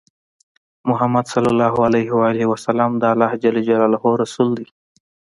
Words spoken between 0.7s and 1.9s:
محمد صلی الله